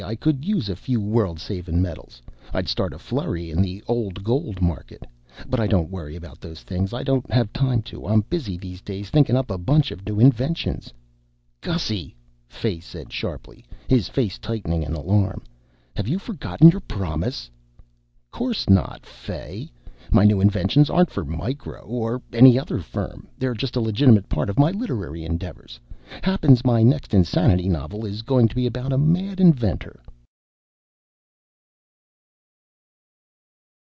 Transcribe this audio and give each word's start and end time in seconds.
I 0.03 0.15
could 0.15 0.43
use 0.45 0.67
a 0.67 0.75
few 0.75 0.99
world 0.99 1.39
savin' 1.39 1.79
medals. 1.79 2.23
I'd 2.55 2.67
start 2.67 2.91
a 2.91 2.97
flurry 2.97 3.51
in 3.51 3.61
the 3.61 3.83
old 3.87 4.23
gold 4.23 4.59
market. 4.59 5.05
But 5.47 5.59
I 5.59 5.67
don't 5.67 5.91
worry 5.91 6.15
about 6.15 6.41
those 6.41 6.61
things. 6.63 6.91
I 6.91 7.03
don't 7.03 7.29
have 7.29 7.53
time 7.53 7.83
to. 7.83 8.07
I'm 8.07 8.21
busy 8.21 8.57
these 8.57 8.81
days 8.81 9.11
thinkin' 9.11 9.35
up 9.35 9.51
a 9.51 9.59
bunch 9.59 9.91
of 9.91 10.03
new 10.05 10.19
inventions." 10.19 10.91
"Gussy!" 11.61 12.15
Fay 12.47 12.79
said 12.79 13.13
sharply, 13.13 13.63
his 13.87 14.09
face 14.09 14.39
tightening 14.39 14.81
in 14.81 14.95
alarm, 14.95 15.43
"Have 15.95 16.07
you 16.07 16.17
forgotten 16.17 16.69
your 16.69 16.81
promise?" 16.81 17.49
"'Course 18.31 18.67
not, 18.69 19.05
Fay. 19.05 19.69
My 20.11 20.25
new 20.25 20.41
inventions 20.41 20.89
aren't 20.89 21.11
for 21.11 21.23
Micro 21.23 21.79
or 21.83 22.21
any 22.33 22.59
other 22.59 22.79
firm. 22.79 23.27
They're 23.37 23.53
just 23.53 23.75
a 23.75 23.79
legitimate 23.81 24.27
part 24.27 24.49
of 24.49 24.57
my 24.59 24.71
literary 24.71 25.23
endeavors. 25.23 25.79
Happens 26.21 26.65
my 26.65 26.83
next 26.83 27.13
insanity 27.13 27.69
novel 27.69 28.05
is 28.05 28.21
goin' 28.21 28.49
to 28.49 28.55
be 28.55 28.67
about 28.67 28.91
a 28.91 28.97
mad 28.97 29.39
inventor." 29.39 30.01